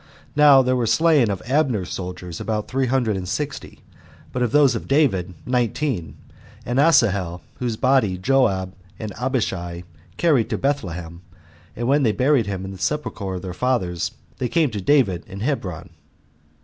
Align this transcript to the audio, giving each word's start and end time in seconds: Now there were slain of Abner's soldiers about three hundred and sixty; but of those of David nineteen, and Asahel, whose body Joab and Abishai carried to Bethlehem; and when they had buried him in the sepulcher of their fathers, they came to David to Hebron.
Now 0.35 0.63
there 0.63 0.75
were 0.75 0.87
slain 0.87 1.29
of 1.29 1.43
Abner's 1.45 1.91
soldiers 1.91 2.39
about 2.41 2.67
three 2.67 2.87
hundred 2.87 3.15
and 3.17 3.27
sixty; 3.29 3.81
but 4.33 4.41
of 4.41 4.51
those 4.51 4.73
of 4.73 4.87
David 4.87 5.35
nineteen, 5.45 6.17
and 6.65 6.79
Asahel, 6.79 7.43
whose 7.59 7.77
body 7.77 8.17
Joab 8.17 8.73
and 8.97 9.13
Abishai 9.21 9.83
carried 10.17 10.49
to 10.49 10.57
Bethlehem; 10.57 11.21
and 11.75 11.87
when 11.87 12.01
they 12.01 12.09
had 12.09 12.17
buried 12.17 12.47
him 12.47 12.65
in 12.65 12.71
the 12.71 12.79
sepulcher 12.79 13.35
of 13.35 13.43
their 13.43 13.53
fathers, 13.53 14.09
they 14.39 14.49
came 14.49 14.71
to 14.71 14.81
David 14.81 15.27
to 15.27 15.37
Hebron. 15.37 15.91